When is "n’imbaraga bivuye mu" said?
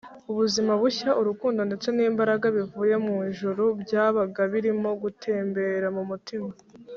1.91-3.15